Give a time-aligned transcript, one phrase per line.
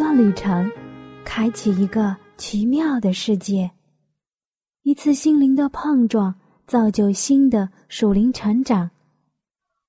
[0.00, 0.66] 段旅程，
[1.26, 3.68] 开启一个奇妙的世界；
[4.80, 6.34] 一次心灵的碰撞，
[6.66, 8.90] 造就新的属灵成长。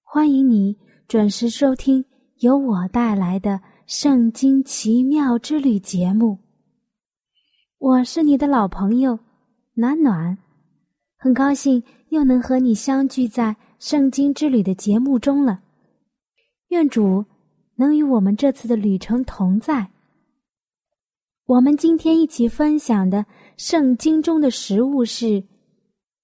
[0.03, 0.75] 欢迎你
[1.07, 2.03] 准时收听
[2.39, 3.51] 由我带来的
[3.85, 6.37] 《圣经奇妙之旅》节目。
[7.77, 9.17] 我是你的老朋友
[9.75, 10.37] 暖暖，
[11.15, 15.61] 很高兴又能和你相聚在《圣经之旅》的节目中了。
[16.67, 17.23] 愿主。
[17.75, 19.89] 能与我们这次的旅程同在。
[21.51, 23.25] 我们今天一起分享的
[23.57, 25.43] 圣经中的食物是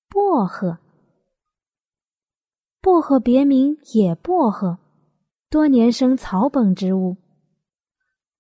[0.08, 0.78] 薄荷。
[2.80, 4.80] 薄荷别名野薄荷，
[5.50, 7.18] 多年生草本植物，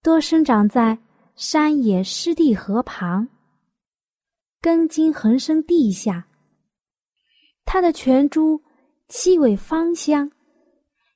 [0.02, 0.98] 多生长在
[1.36, 3.28] 山野湿地河旁，
[4.62, 6.26] 根茎横生地下。
[7.66, 8.62] 它的全株
[9.10, 10.32] 气味芳香，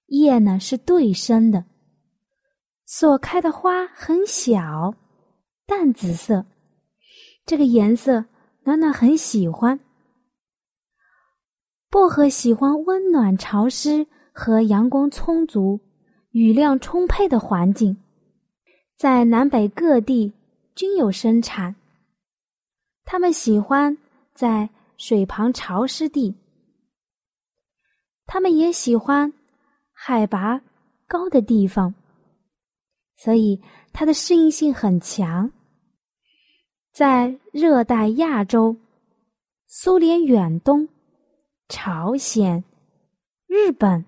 [0.07, 1.63] 叶呢是对生的。
[2.85, 4.93] 所开的花很小，
[5.71, 6.45] 淡紫色，
[7.45, 8.25] 这个颜色
[8.65, 9.79] 暖暖很喜欢。
[11.89, 15.79] 薄荷喜欢温暖潮湿和阳光充足、
[16.31, 17.95] 雨量充沛的环境，
[18.97, 20.33] 在南北各地
[20.75, 21.73] 均有生产。
[23.05, 23.97] 它们喜欢
[24.33, 26.35] 在水旁潮湿地，
[28.25, 29.31] 它们也喜欢
[29.93, 30.61] 海拔
[31.07, 31.95] 高的地方。
[33.15, 33.61] 所以，
[33.93, 35.49] 它的适应性很强。
[36.91, 38.75] 在热带亚洲、
[39.65, 40.87] 苏联远东、
[41.69, 42.63] 朝鲜、
[43.47, 44.03] 日本、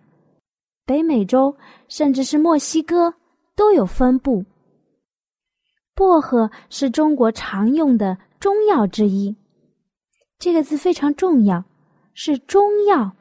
[0.86, 1.56] 北美洲，
[1.88, 3.14] 甚至是墨西哥
[3.56, 4.44] 都有分布。
[5.96, 9.34] 薄荷是中国常用的中药之一，
[10.38, 11.64] 这个字非常重要，
[12.14, 13.14] 是中药。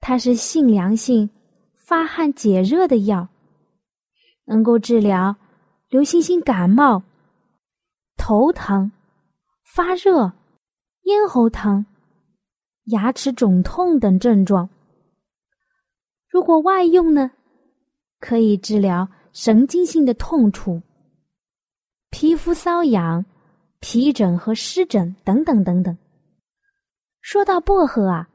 [0.00, 1.30] 它是性凉性、
[1.76, 3.28] 发汗解热的药。
[4.46, 5.36] 能够治疗
[5.88, 7.02] 流行性感冒、
[8.26, 8.90] 头疼、
[9.74, 10.32] 发热、
[11.02, 11.84] 咽喉疼、
[12.84, 14.66] 牙齿肿痛等症状。
[16.26, 17.32] 如果外用呢，
[18.20, 20.80] 可以治疗神经性的痛楚、
[22.08, 23.26] 皮肤瘙痒、
[23.78, 25.94] 皮疹和湿疹等等等等。
[27.20, 28.30] 说到薄荷啊，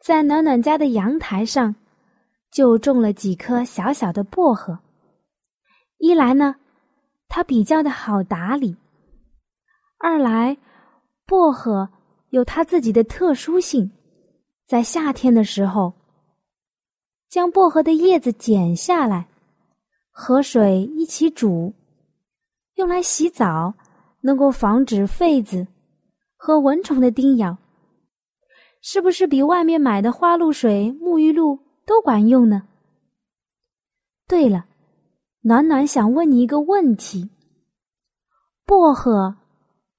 [0.00, 1.76] 在暖暖家的阳台上
[2.50, 4.78] 就种了几棵小小的薄荷。
[5.98, 6.56] 一来呢，
[7.28, 8.74] 它比较的好打理；
[10.06, 10.58] 二来，
[11.24, 11.88] 薄荷
[12.28, 13.90] 有它自己的特殊性，
[14.66, 15.94] 在夏天的时候，
[17.30, 19.26] 将薄荷的叶子剪下来，
[20.10, 21.72] 和水一起煮，
[22.74, 23.72] 用来洗澡，
[24.20, 25.66] 能够防止痱子
[26.36, 27.56] 和蚊虫的叮咬，
[28.82, 32.68] 是不是比外面买的花露水、沐浴露都管用呢？
[34.28, 34.66] 对了。
[35.40, 37.30] 暖暖想问你一个问题：
[38.66, 39.36] 薄荷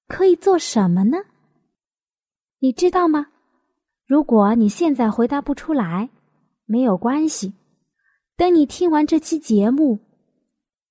[0.07, 1.17] 可以做什么呢？
[2.59, 3.27] 你知道吗？
[4.05, 6.09] 如果你现在回答不出来，
[6.65, 7.53] 没有关系，
[8.37, 9.99] 等你听完这期节目，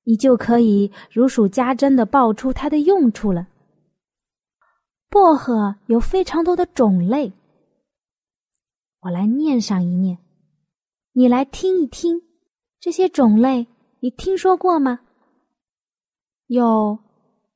[0.05, 3.47] 你就可以如数家珍的报出它的用处了。
[5.09, 7.33] 薄荷有非常多的种类，
[9.01, 10.19] 我来念上一念，
[11.13, 12.21] 你来听一听
[12.81, 13.67] 这些种类。
[14.01, 15.01] 你听说过吗？
[16.49, 16.99] 有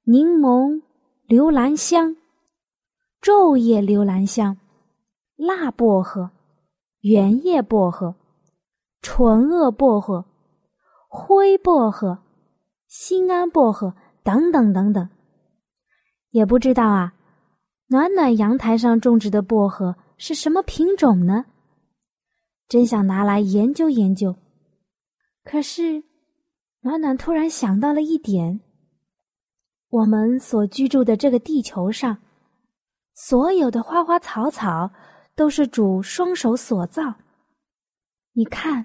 [0.04, 0.80] 柠檬
[1.28, 2.16] 留兰香、
[3.20, 4.56] 昼夜留兰香、
[5.36, 6.30] 辣薄荷、
[7.00, 8.14] 圆叶薄荷、
[9.02, 10.24] 纯萼薄荷、
[11.06, 12.18] 灰薄荷、
[12.86, 15.06] 新安薄荷等等等等。
[16.30, 17.12] 也不知道啊，
[17.88, 21.44] 暖暖阳台上种植的薄荷是什么品种呢？
[22.68, 24.34] 真想拿来研究研究。
[25.44, 26.04] 可是。
[26.80, 28.60] 暖暖突然想到了一点：
[29.90, 32.18] 我们所居住的这个地球上，
[33.14, 34.90] 所有的花花草草
[35.34, 37.14] 都是主双手所造。
[38.32, 38.84] 你看，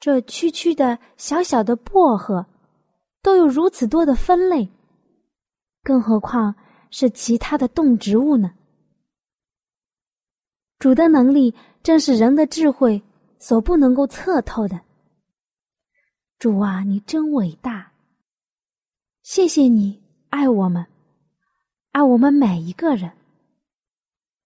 [0.00, 2.46] 这区区的小小的薄荷，
[3.22, 4.68] 都有如此多的分类，
[5.82, 6.54] 更何况
[6.90, 8.54] 是其他的动植物呢？
[10.78, 13.02] 主的能力正是人的智慧
[13.38, 14.80] 所不能够测透的。
[16.38, 17.92] 主啊，你真伟大！
[19.30, 20.86] 谢谢你爱我们，
[21.92, 23.12] 爱我们每一个人。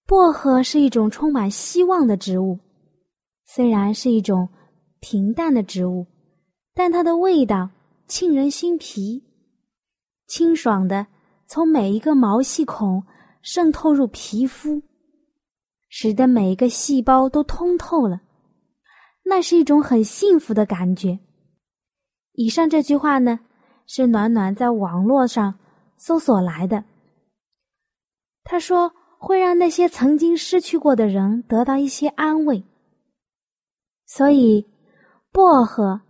[0.09, 2.59] 薄荷是一种充满希望的植物，
[3.47, 4.49] 虽然是一种
[4.99, 6.05] 平淡的植物，
[6.75, 7.71] 但它的味道
[8.09, 9.23] 沁人心脾，
[10.27, 11.07] 清爽的
[11.47, 13.01] 从每一个毛细孔
[13.41, 14.83] 渗透入皮肤，
[15.91, 18.21] 使得每一个细胞都通透了。
[19.25, 21.21] 那是一种很幸福的感觉。
[22.33, 23.39] 以上这句话呢，
[23.95, 25.55] 是暖暖在网络上
[25.97, 26.83] 搜索来的。
[28.43, 28.91] 他说。
[29.25, 32.65] 会让那些曾经失去过的人得到一些安慰，
[34.05, 34.67] 所以
[35.31, 36.01] 薄荷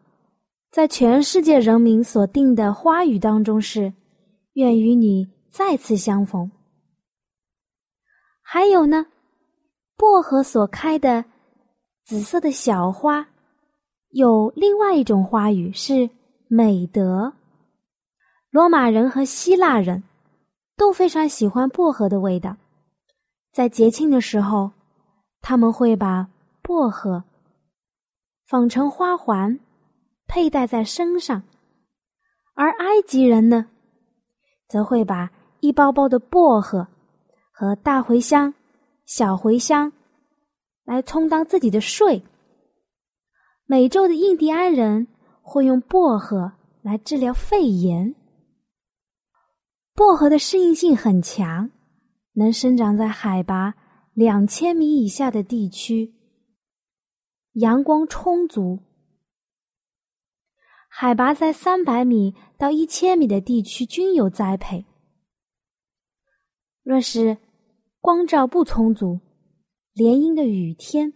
[0.70, 3.92] 在全世界人民所定的花语当中是
[4.56, 6.50] “愿与你再次相逢”。
[8.40, 9.04] 还有呢，
[9.98, 11.22] 薄荷所开的
[12.06, 13.28] 紫色的小花，
[14.08, 16.08] 有另外一种花语是
[16.48, 17.30] “美德”。
[18.52, 20.02] 罗马人和希腊人
[20.76, 22.58] 都非常喜欢薄荷的味道。
[23.50, 24.72] 在节庆的时候，
[25.40, 26.28] 他们会把
[26.60, 27.24] 薄荷
[28.46, 29.58] 纺成花环，
[30.26, 31.40] 佩戴在身上；
[32.52, 33.68] 而埃及人呢，
[34.68, 36.86] 则会把一包包的薄荷
[37.50, 38.52] 和大茴香、
[39.06, 39.90] 小茴香
[40.84, 42.22] 来充当自己的税。
[43.64, 45.08] 美洲的印第安人
[45.40, 46.52] 会用薄荷
[46.82, 48.14] 来治疗肺炎。
[49.94, 51.70] 薄荷的适应性很强。
[52.34, 53.74] 能生长在海拔
[54.14, 56.14] 两千米以下的地区，
[57.52, 58.78] 阳光充足；
[60.88, 64.86] 海拔在三百米到一千米的地区均有栽培。
[66.82, 67.36] 若是
[68.00, 69.20] 光照不充足、
[69.92, 71.12] 连阴的雨天，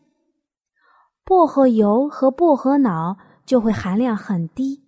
[1.25, 4.85] 薄荷油和薄荷脑就会含量很低。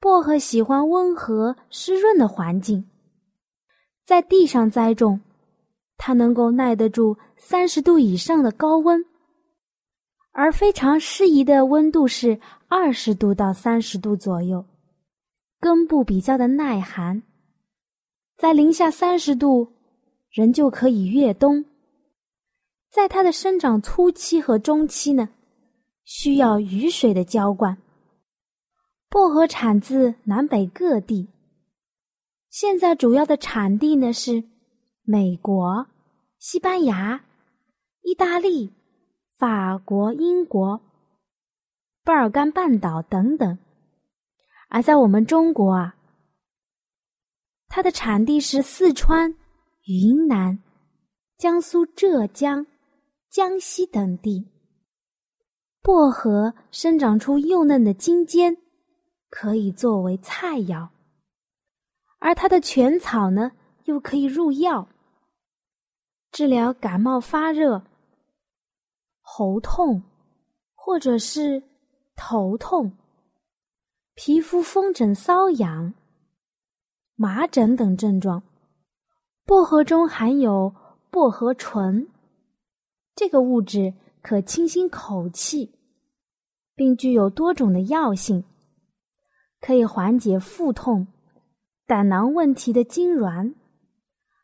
[0.00, 2.88] 薄荷喜欢温和湿润的环境。
[4.04, 5.20] 在地上栽种，
[5.96, 9.04] 它能够耐得住三十度以上的高温，
[10.32, 14.64] 而非常适宜的温度是二十度到三十度左右。
[15.60, 17.20] 根部比较的耐寒，
[18.36, 19.72] 在零下三十度，
[20.30, 21.64] 人就可以越冬。
[22.90, 25.28] 在它的生长初期和中期呢，
[26.04, 27.76] 需要雨水的浇灌。
[29.10, 31.28] 薄荷产自南北各地。
[32.50, 34.44] 现在主要的产地呢是
[35.02, 35.86] 美国、
[36.38, 37.24] 西班牙、
[38.02, 38.72] 意大利、
[39.36, 40.80] 法国、英国、
[42.04, 43.58] 巴尔干半岛等等，
[44.68, 45.96] 而在我们中国啊，
[47.68, 49.34] 它的产地是四川、
[49.86, 50.58] 云南、
[51.38, 52.66] 江苏、浙江、
[53.30, 54.46] 江西等地。
[55.80, 58.58] 薄荷生长出幼嫩的茎尖，
[59.30, 60.88] 可以作为菜肴。
[62.18, 63.52] 而它的全草呢，
[63.84, 64.88] 又可以入药，
[66.32, 67.82] 治疗感冒发热、
[69.20, 70.02] 喉痛，
[70.74, 71.62] 或者是
[72.16, 72.92] 头痛、
[74.14, 75.94] 皮肤风疹瘙痒、
[77.14, 78.42] 麻疹等症状。
[79.44, 80.74] 薄荷中含有
[81.10, 82.08] 薄荷醇，
[83.14, 85.72] 这个物质可清新口气，
[86.74, 88.44] 并具有多种的药性，
[89.60, 91.06] 可以缓解腹痛。
[91.86, 93.54] 胆囊问题的痉挛，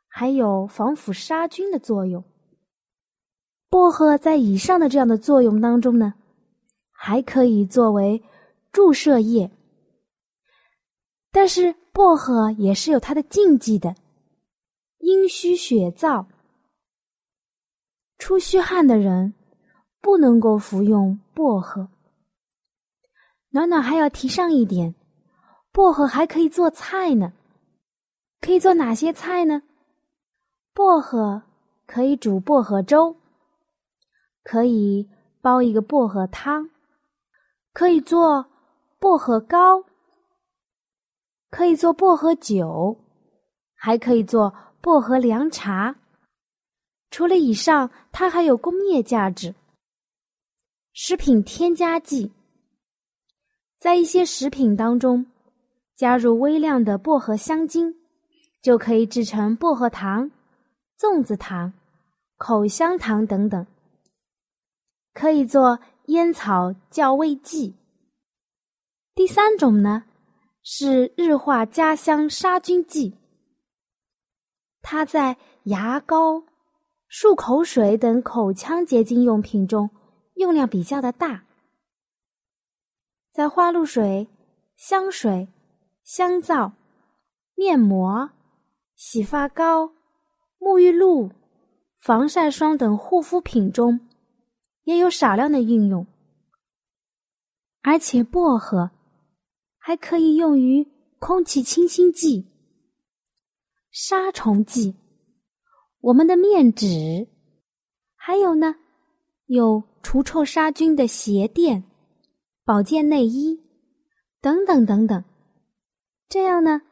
[0.09, 2.25] 还有防腐杀菌的作用。
[3.68, 6.14] 薄荷在以上的这样的作用当中呢，
[6.90, 8.23] 还可以作为
[8.73, 9.50] 注射液。
[11.30, 13.94] 但是薄荷也是有它的禁忌的，
[14.99, 16.25] 阴虚血燥、
[18.16, 19.35] 出虚汗的人
[20.00, 21.88] 不能够服用薄荷。
[23.50, 24.94] 暖暖还要提上一点。
[25.75, 27.33] 薄荷还可以做菜呢，
[28.40, 29.61] 可以做哪些菜呢？
[30.73, 31.43] 薄荷
[31.85, 33.16] 可以煮薄荷粥，
[34.45, 36.71] 可以煲一个薄荷汤，
[37.73, 38.47] 可以做
[39.00, 39.85] 薄荷糕，
[41.50, 42.97] 可以做薄荷酒，
[43.75, 45.97] 还可以做薄荷凉茶。
[47.11, 49.52] 除了以上，它还有工业价值。
[50.93, 52.31] 食品添加剂，
[53.81, 55.26] 在一些食品当中。
[55.97, 57.95] 加入微量的薄荷香精，
[58.61, 60.31] 就可以制成薄荷糖、
[60.99, 61.73] 粽子糖、
[62.37, 63.67] 口香糖等等，
[65.13, 67.77] 可以做烟草校味剂。
[69.15, 70.05] 第三种呢
[70.65, 73.17] 是日化家香杀菌剂，
[74.83, 76.43] 它在牙膏、
[77.09, 79.89] 漱口水等口腔洁净用品中
[80.35, 81.45] 用量比较的大。
[83.33, 84.29] 在花露水、
[84.77, 85.49] 香水、
[86.04, 86.73] 香皂、
[87.54, 88.30] 面膜、
[88.94, 89.90] 洗发膏、
[90.61, 91.30] 沐浴露、
[91.99, 93.99] 防晒霜等护肤品中
[94.82, 96.06] 也有少量的运用，
[97.80, 98.90] 而且薄荷
[99.78, 100.87] 还可以用于
[101.18, 102.46] 空气清新剂、
[103.90, 104.94] 杀虫剂。
[106.00, 107.26] 我们的面纸，
[108.14, 108.75] 还有呢，
[109.46, 111.82] 有除臭杀菌的鞋垫、
[112.62, 113.58] 保健内衣
[114.42, 115.25] 等等等等。
[116.28, 116.83] 这样呢，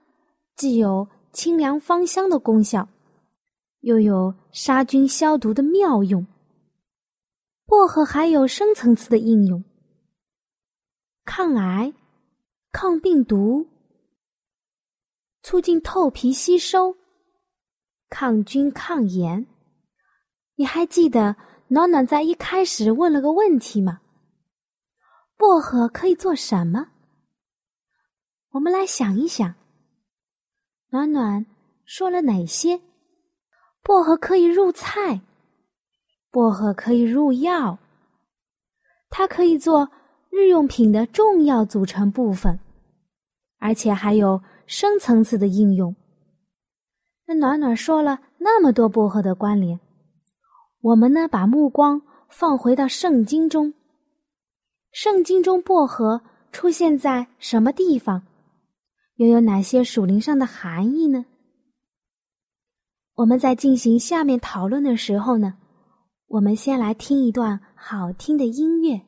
[0.55, 2.89] 既有清凉芳香的功效，
[3.81, 6.27] 又有杀菌消毒的妙用。
[7.67, 9.65] 薄荷还有深层次的应用，
[11.25, 11.93] 抗癌、
[12.71, 13.67] 抗病毒、
[15.43, 16.97] 促进透皮吸收。
[18.11, 19.47] 抗菌抗炎，
[20.57, 21.35] 你还记得
[21.69, 24.03] 暖暖在一开始问了个问题吗？
[25.39, 26.92] 薄荷可以做什么？
[28.53, 29.55] 我们来想一想，
[30.91, 31.47] 暖暖
[31.87, 32.79] 说了哪些？
[33.83, 35.23] 薄荷可以入菜，
[36.31, 37.79] 薄荷可以入药，
[39.09, 39.91] 它可以做
[40.29, 42.61] 日用品的重要组成部分，
[43.59, 45.97] 而且还有深层次的应用。
[47.25, 49.81] 那暖暖说了那么多薄荷的关联，
[50.83, 53.73] 我们呢把目光放回到圣经中。
[54.93, 56.21] 圣经中薄荷
[56.53, 58.23] 出现在什么地方？
[59.17, 61.27] 又有哪些属灵上的含义呢？
[63.15, 65.55] 我们在进行下面讨论的时候呢，
[66.27, 69.03] 我们先来听一段好听的音乐。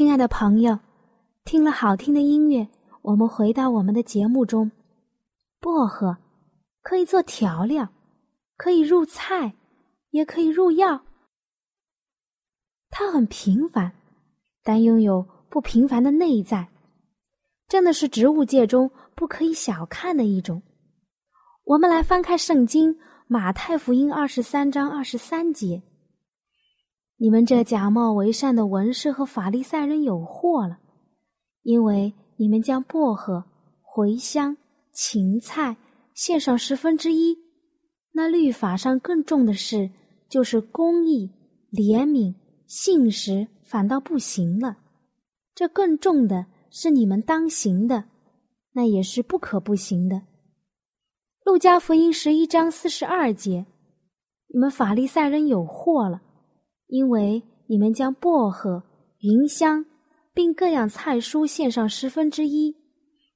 [0.00, 0.78] 亲爱的朋友，
[1.44, 2.66] 听了好听的音乐，
[3.02, 4.72] 我们回到我们的节目中。
[5.60, 6.16] 薄荷
[6.80, 7.86] 可以做调料，
[8.56, 9.52] 可以入菜，
[10.08, 11.02] 也可以入药。
[12.88, 13.92] 它很平凡，
[14.62, 16.66] 但拥有不平凡的内在，
[17.68, 20.62] 真的是植物界中不可以小看的一种。
[21.64, 22.94] 我们来翻开圣经
[23.26, 25.82] 《马太福音》二十三章二十三节。
[27.22, 30.78] 你们这假冒为善的文士和法利赛人有祸了，
[31.64, 33.44] 因为你们将薄荷、
[33.82, 34.56] 茴香、
[34.94, 35.76] 芹菜
[36.14, 37.36] 献上十分之一，
[38.12, 39.90] 那律法上更重的事，
[40.30, 41.30] 就是公义、
[41.70, 42.34] 怜悯、
[42.66, 44.78] 信实，反倒不行了。
[45.54, 48.02] 这更重的是你们当行的，
[48.72, 50.22] 那也是不可不行的。
[51.44, 53.66] 路加福音十一章四十二节，
[54.46, 56.22] 你们法利赛人有祸了。
[56.90, 58.82] 因为你们将薄荷、
[59.20, 59.86] 芸香，
[60.34, 62.76] 并各样菜蔬献上十分之一，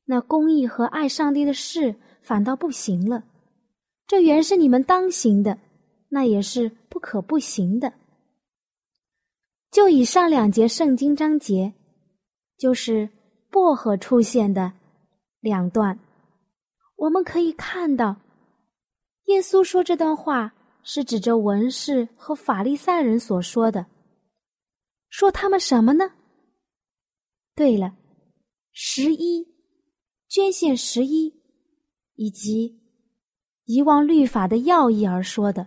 [0.04, 3.22] 那公义和爱上帝的事反倒不行了。
[4.08, 5.56] 这原是你们当行的，
[6.08, 7.92] 那也是不可不行的。
[9.70, 11.72] 就以上两节圣经章节，
[12.58, 13.08] 就是
[13.50, 14.72] 薄荷出现的
[15.40, 15.98] 两段，
[16.96, 18.16] 我们可以看到，
[19.26, 20.52] 耶稣说这段话。
[20.84, 23.86] 是指着文士和法利赛人所说的，
[25.08, 26.12] 说他们什么呢？
[27.56, 27.96] 对了，
[28.72, 29.46] 十一
[30.28, 31.34] 捐献十一，
[32.16, 32.80] 以及
[33.64, 35.66] 遗忘律法的要义而说的，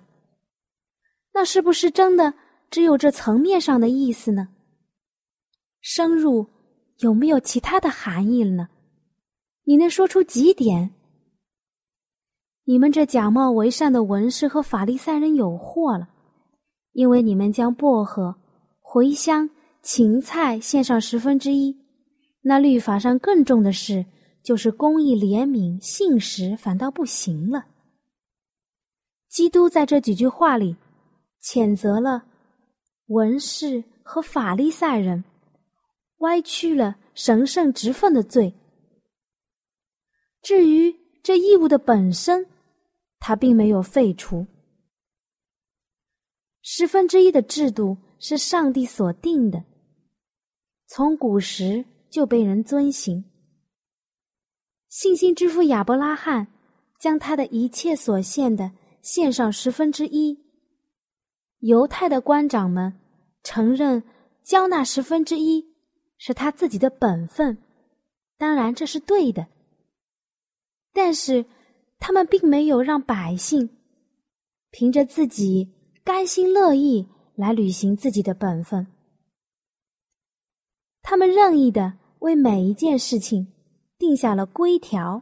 [1.33, 2.33] 那是不是真的
[2.69, 4.49] 只有这层面上的意思呢？
[5.81, 6.45] 深入
[6.97, 8.69] 有没有其他的含义了呢？
[9.63, 10.93] 你能说出几点？
[12.69, 16.09] 你们这假冒为善的文士和法利赛人有祸了，
[16.91, 18.35] 因为你们将薄荷、
[18.81, 19.49] 茴香、
[19.81, 21.77] 芹菜献上十分之一，
[22.41, 24.05] 那律法上更重的事，
[24.43, 27.67] 就是公义、怜悯、信实，反倒不行了。
[29.29, 30.75] 基督在这几句话里，
[31.41, 32.25] 谴责了
[33.05, 35.23] 文士和法利赛人，
[36.17, 38.53] 歪曲了神圣职分的罪。
[40.41, 42.45] 至于这义务的本身，
[43.19, 44.45] 他并没有废除
[46.61, 49.63] 十分之一的制度，是上帝所定的，
[50.85, 53.25] 从古时就被人遵行。
[54.89, 56.47] 信心之父亚伯拉罕
[56.99, 60.37] 将他的一切所献的献上十分之一，
[61.59, 62.99] 犹太的官长们
[63.43, 64.03] 承认
[64.43, 65.65] 交纳十分之一
[66.17, 67.57] 是他自己的本分，
[68.37, 69.47] 当然这是对的，
[70.93, 71.45] 但是。
[71.99, 73.69] 他们并没有让百姓
[74.71, 78.87] 凭着自己甘心乐意来履行自己的本分，
[81.01, 83.51] 他们任意的为每一件事情
[83.97, 85.21] 定下了规条，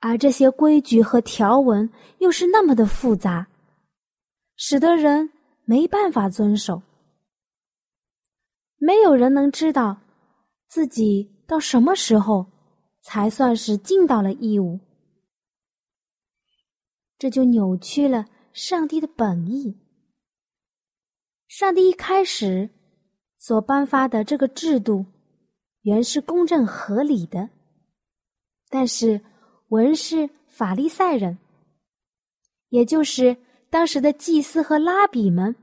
[0.00, 3.48] 而这些规矩和条文又是那么的复杂，
[4.56, 5.30] 使得人
[5.64, 6.82] 没办法遵守。
[8.78, 10.00] 没有人能知道
[10.68, 12.46] 自己到什么时候
[13.02, 14.80] 才算是尽到了义务。
[17.20, 19.78] 这就扭曲了上帝的本意。
[21.48, 22.70] 上帝一开始
[23.36, 25.04] 所颁发的这个制度，
[25.82, 27.50] 原是公正合理的，
[28.70, 29.20] 但是
[29.68, 31.36] 文士、法利赛人，
[32.70, 33.36] 也就是
[33.68, 35.54] 当时的祭司和拉比们，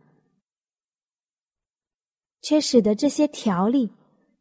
[2.39, 3.91] 却使得这些条例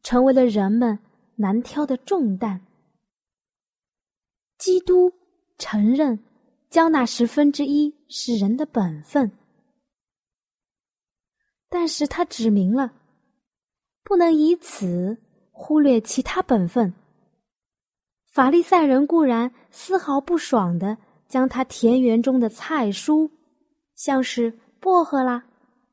[0.03, 0.99] 成为了人们
[1.37, 2.61] 难挑的重担。
[4.59, 5.11] 基督
[5.57, 6.26] 承认。
[6.71, 9.31] 交纳十分之一是人的本分，
[11.69, 12.93] 但是他指明了，
[14.03, 15.17] 不能以此
[15.53, 16.93] 忽略其他本分。
[18.33, 20.99] 法利赛人固然丝毫不爽的
[21.29, 23.31] 将他田园中的菜蔬，
[23.95, 25.47] 像是薄荷啦、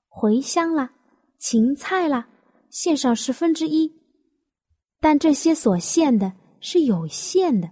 [0.09, 0.93] 茴香啦、
[1.39, 2.27] 芹菜啦，
[2.69, 3.89] 献上十分之一，
[4.99, 7.69] 但这些所献的是有限的。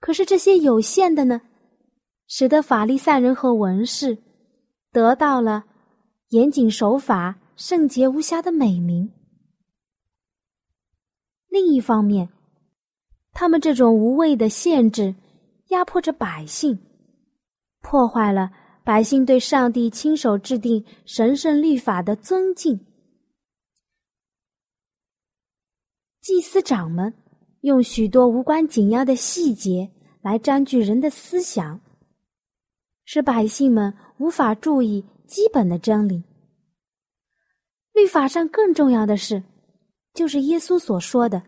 [0.00, 1.42] 可是这些有限的呢，
[2.26, 4.16] 使得法利赛人和文士
[4.90, 5.64] 得到了
[6.30, 9.12] 严谨守法、圣洁无瑕的美名。
[11.48, 12.30] 另一方面，
[13.32, 15.14] 他们这种无谓的限制
[15.68, 16.78] 压迫着百姓，
[17.82, 18.50] 破坏了
[18.82, 22.80] 百姓对上帝亲手制定神圣律法的尊敬。
[26.22, 27.12] 祭司长们。
[27.60, 29.90] 用许多无关紧要的细节
[30.22, 31.80] 来占据人的思想，
[33.04, 36.22] 使百姓们无法注意基本的真理。
[37.92, 39.42] 律法上更重要的是，
[40.14, 41.42] 就是耶稣所说的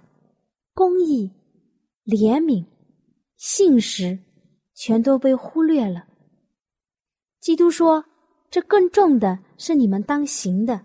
[0.75, 1.31] 公义、
[2.05, 2.64] 怜悯、
[3.37, 4.18] 信实，
[4.75, 6.07] 全都被忽略了。
[7.40, 8.05] 基督说
[8.51, 10.85] ：“这更重的是你们当行的，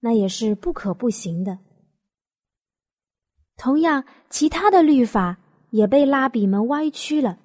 [0.00, 1.58] 那也是不可不行的。”
[3.56, 5.38] 同样，其他的律法
[5.70, 7.38] 也被拉比们歪曲了。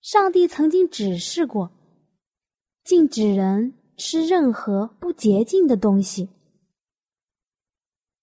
[0.00, 1.70] 上帝曾经指示过，
[2.84, 6.28] 禁止人吃任何不洁净的东西，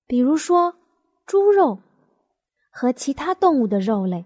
[0.05, 0.75] 比如说
[1.25, 1.79] 猪肉
[2.69, 4.25] 和其他动物的肉类，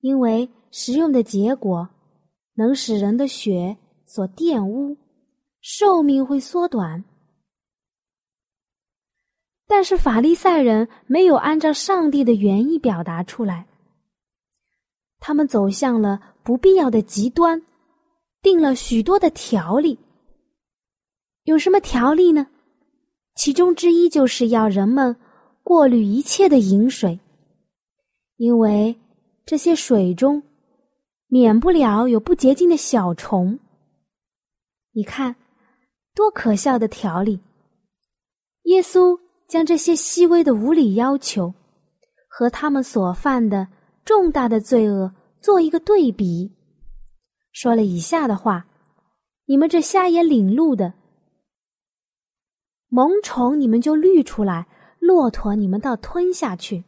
[0.00, 1.88] 因为食用的结果
[2.54, 4.96] 能使人的血所玷污，
[5.60, 7.04] 寿命会缩短。
[9.66, 13.66] 但是法利赛人没有按照上帝的原意表达出来，
[15.18, 17.62] 他们走向了不必要的极端，
[18.42, 19.98] 定了许多的条例。
[21.44, 22.46] 有什么条例呢？
[23.34, 25.16] 其中之一就是要人们
[25.62, 27.18] 过滤一切的饮水，
[28.36, 28.94] 因为
[29.46, 30.42] 这些水中
[31.26, 33.58] 免不了有不洁净的小虫。
[34.92, 35.34] 你看，
[36.14, 37.40] 多可笑的条例！
[38.64, 39.23] 耶稣。
[39.48, 41.54] 将这些细微的无理要求
[42.28, 43.68] 和他们所犯的
[44.04, 46.50] 重大的罪恶做一个对比，
[47.52, 48.66] 说了以下的话
[49.46, 50.94] ：“你们这瞎眼领路的，
[52.88, 54.66] 萌宠你们就滤出来，
[54.98, 56.84] 骆驼你们倒吞下去。”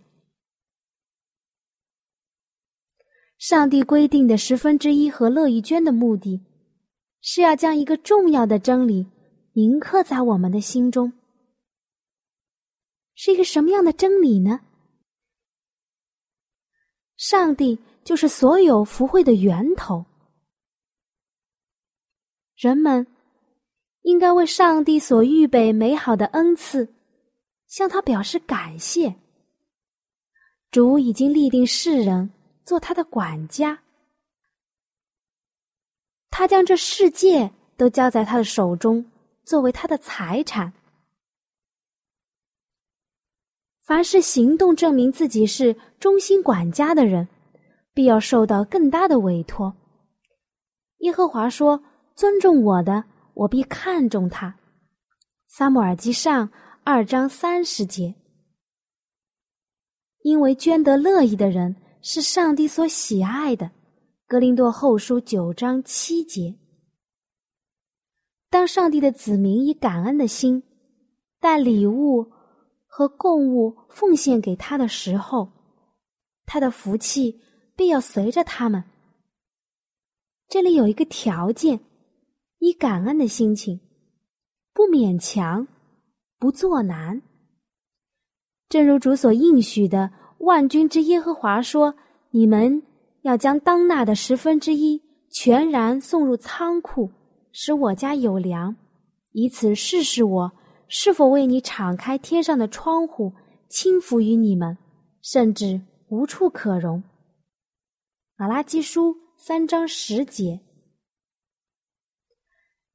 [3.38, 6.42] 上帝规定的十分之一和乐意捐的目的，
[7.20, 9.06] 是要将一个重要的真理
[9.52, 11.12] 铭刻在我们的心中。
[13.16, 14.60] 是一个什么样的真理呢？
[17.16, 20.04] 上帝就是所有福慧的源头，
[22.56, 23.06] 人们
[24.02, 26.94] 应该为上帝所预备美好的恩赐，
[27.66, 29.16] 向他表示感谢。
[30.70, 32.30] 主已经立定世人
[32.66, 33.82] 做他的管家，
[36.28, 39.10] 他将这世界都交在他的手中，
[39.42, 40.70] 作为他的财产。
[43.86, 47.28] 凡是行动证明自己是忠心管家的人，
[47.94, 49.72] 必要受到更大的委托。
[50.98, 51.80] 耶和华说
[52.16, 54.56] ：“尊重我的，我必看重他。”
[55.46, 56.50] 撒母耳记上
[56.82, 58.12] 二章三十节。
[60.22, 63.70] 因为捐得乐意的人是上帝所喜爱的。
[64.26, 66.52] 格林多后书九章七节。
[68.50, 70.64] 当上帝的子民以感恩的心
[71.38, 72.32] 带礼物。
[72.96, 75.50] 和供物奉献给他的时候，
[76.46, 77.38] 他的福气
[77.76, 78.84] 必要随着他们。
[80.48, 81.78] 这里有一个条件：
[82.58, 83.78] 以感恩的心情，
[84.72, 85.68] 不勉强，
[86.38, 87.20] 不作难。
[88.70, 91.94] 正如主所应许的，万军之耶和华说
[92.32, 92.82] ：“你们
[93.20, 97.10] 要将当纳的十分之一全然送入仓库，
[97.52, 98.74] 使我家有粮，
[99.32, 100.52] 以此试试我。”
[100.88, 103.32] 是否为你敞开天上的窗户，
[103.68, 104.78] 轻浮于你们，
[105.20, 107.02] 甚至无处可容？
[108.36, 110.60] 马拉基书三章十节。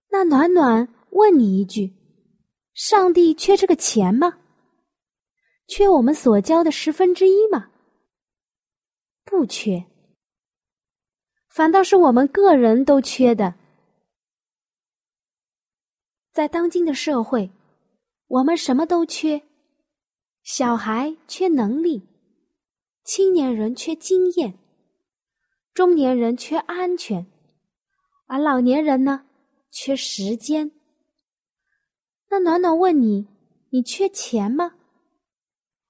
[0.09, 1.93] 那暖暖问你一句：
[2.73, 4.39] 上帝缺这个钱吗？
[5.67, 7.71] 缺我们所交的十分之一吗？
[9.25, 9.85] 不缺，
[11.49, 13.55] 反倒是我们个人都缺的。
[16.31, 17.51] 在当今的社会。
[18.31, 19.41] 我们什么都缺，
[20.41, 22.07] 小孩缺能力，
[23.03, 24.57] 青年人缺经验，
[25.73, 27.29] 中年人缺安全，
[28.27, 29.25] 而老年人呢，
[29.69, 30.71] 缺时间。
[32.29, 33.27] 那暖暖问你，
[33.69, 34.75] 你缺钱吗？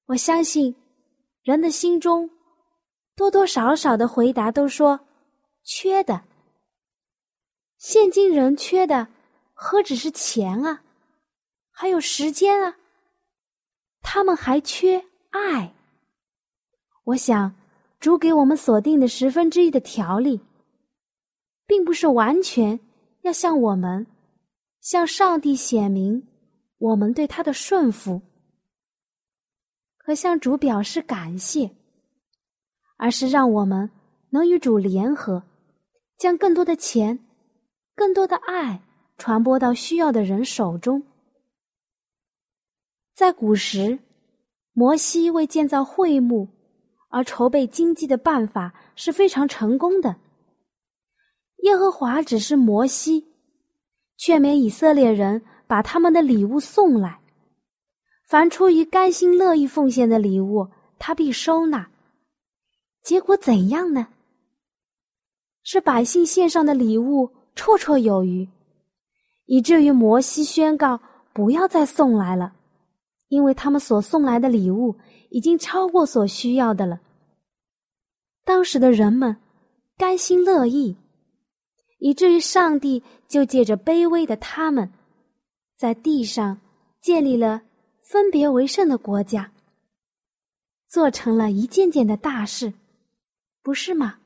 [0.08, 0.75] 我相信，
[1.43, 2.27] 人的心中
[3.15, 4.99] 多多少少的回答都说
[5.63, 6.23] 缺的。
[7.77, 9.08] 现今人缺的
[9.54, 10.82] 何止是钱啊？
[11.82, 12.76] 还有时间啊，
[14.04, 15.74] 他们还缺爱。
[17.06, 17.56] 我想，
[18.00, 20.41] 主给我们锁定的十分之一的条例，
[21.65, 22.80] 并不是完全
[23.24, 24.06] 要向我们、
[24.80, 26.28] 向上帝显明
[26.78, 28.22] 我们对他的顺服
[29.98, 31.72] 和向主表示感谢，
[32.98, 33.89] 而是让我们
[34.30, 35.41] 能与主联合，
[36.20, 37.17] 将更多的钱、
[37.96, 38.84] 更多的爱
[39.17, 41.02] 传播到需要的人手中。
[43.13, 44.00] 在古时，
[44.74, 46.47] 摩西为建造会幕
[47.10, 50.15] 而筹备经济的办法是非常成功的。
[51.63, 53.28] 耶和华只是摩西，
[54.17, 57.19] 劝勉以色列人把他们的礼物送来。
[58.28, 61.91] 凡出于甘心乐意奉献的礼物，他必收纳。
[63.04, 64.08] 结果怎样呢？
[65.63, 68.47] 是百姓献上的礼物绰绰有余，
[69.45, 71.00] 以至于摩西宣告
[71.34, 72.56] 不要再送来了，
[73.32, 74.94] 因为他们所送来的礼物
[75.30, 77.00] 已经超过所需要的了。
[78.44, 79.38] 当时的人们
[79.98, 80.98] 甘心乐意，
[82.00, 84.91] 以至于上帝就借着卑微的他们，
[85.78, 86.60] 在地上
[87.02, 87.63] 建立了。
[88.04, 89.54] 分别为圣的国家，
[90.89, 92.74] 做成了一件件的大事，
[93.63, 94.17] 不是吗？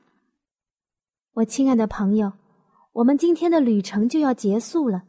[1.34, 2.32] 我亲爱的朋友，
[2.94, 5.04] 我们今天的旅程就要结束了。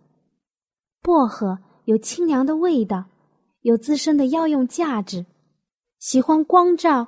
[1.01, 3.05] 薄荷有清凉的味道，
[3.67, 5.25] 有自身的药用价值，
[5.99, 7.05] 喜欢光照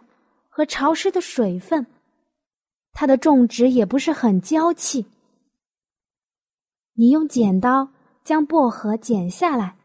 [0.49, 1.87] 和潮湿的水分，
[2.91, 5.05] 它的种植也不是很娇气。
[6.95, 7.87] 你用剪刀
[8.25, 9.77] 将薄荷剪下来。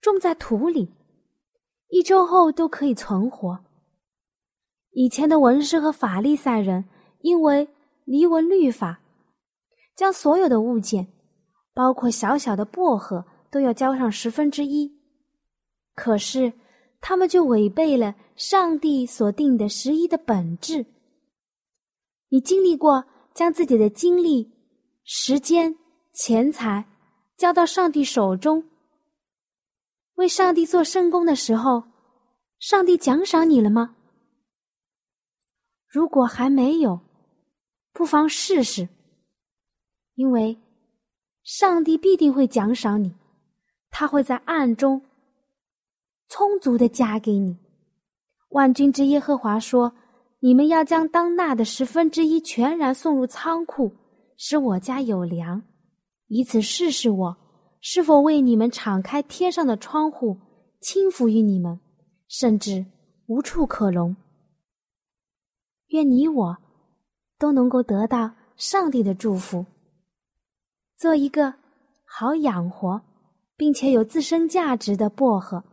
[0.00, 0.92] 种在土里，
[1.88, 3.58] 一周后都可以存活。
[4.92, 6.84] 以前的文士和法利赛人
[7.22, 7.68] 因为
[8.04, 9.00] 离文律法，
[9.96, 11.08] 将所有的物件，
[11.74, 14.99] 包括小小的薄荷，都要交上十分之一。
[16.00, 16.50] 可是
[16.98, 20.86] 他们就违背了上帝所定的十一的本质。
[22.30, 24.50] 你经历过将自己的精力、
[25.04, 25.76] 时间、
[26.14, 26.86] 钱财
[27.36, 28.64] 交到上帝手中？
[30.14, 31.82] 为上帝做圣功的时候，
[32.58, 33.94] 上帝奖赏你了吗？
[35.86, 37.00] 如果还没有，
[37.92, 38.88] 不妨试试，
[40.14, 40.58] 因为
[41.42, 43.14] 上帝必定会奖赏你，
[43.90, 45.02] 他会在暗中
[46.30, 47.58] 充足的加给你。
[48.48, 49.92] 万军之耶和华说
[50.40, 53.92] ：“你们要将当纳的十分之一全然送入仓库，
[54.38, 55.62] 使我家有粮，
[56.28, 57.36] 以此试试我。”
[57.82, 60.36] 是否为你们敞开天上的窗户，
[60.80, 61.80] 轻抚于你们，
[62.28, 62.84] 甚至
[63.26, 64.14] 无处可容？
[65.86, 66.58] 愿你我
[67.38, 69.64] 都能够得到上帝的祝福，
[70.98, 71.54] 做一个
[72.04, 73.00] 好养活
[73.56, 75.64] 并且有自身价值的薄荷。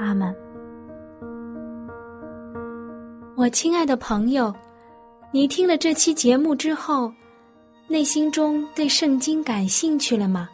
[0.00, 0.34] 阿门。
[3.36, 4.52] 我亲爱的朋友，
[5.30, 7.12] 你听了这期节目之后，
[7.86, 10.48] 内心中对圣经感兴趣了吗？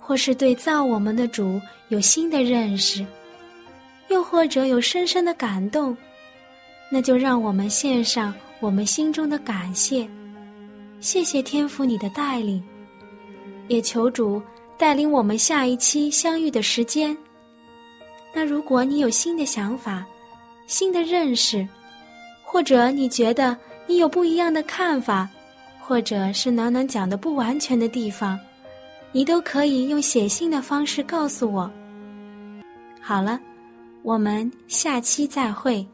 [0.00, 3.04] 或是对造我们的主有新的认识，
[4.08, 5.96] 又或者有深深的感动，
[6.92, 10.08] 那就让我们献上我们心中的感谢，
[11.00, 12.62] 谢谢天父你的带领，
[13.66, 14.40] 也求主
[14.78, 17.16] 带领我们下一期相遇的时间。
[18.36, 20.04] 那如果你有新的想法、
[20.66, 21.66] 新的认识，
[22.44, 25.26] 或者你觉得你有不一样的看法，
[25.80, 28.38] 或者是暖暖讲的不完全的地方。
[29.10, 31.70] 你都可以用写信的方式告诉我。
[33.00, 33.40] 好了，
[34.02, 35.86] 我们下期再会。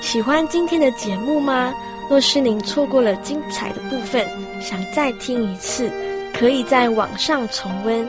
[0.00, 1.74] 喜欢今天的节目吗？
[2.08, 4.24] 若是您错过了精彩的部分，
[4.60, 5.90] 想再听一次，
[6.32, 8.08] 可以在网上重温。